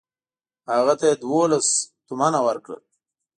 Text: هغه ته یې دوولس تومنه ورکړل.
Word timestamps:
هغه 0.73 0.93
ته 0.99 1.05
یې 1.09 1.15
دوولس 1.21 1.67
تومنه 2.07 2.39
ورکړل. 2.47 2.81